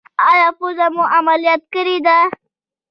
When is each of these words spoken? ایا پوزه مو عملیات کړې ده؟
ایا 0.29 0.47
پوزه 0.57 0.85
مو 0.95 1.03
عملیات 1.17 1.61
کړې 1.73 1.97
ده؟ 2.05 2.17